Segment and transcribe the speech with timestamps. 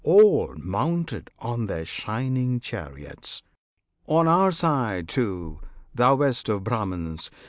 [0.03, 3.43] All mounted on their shining chariots!
[4.07, 5.59] On our side, too,
[5.93, 7.29] thou best of Brahmans!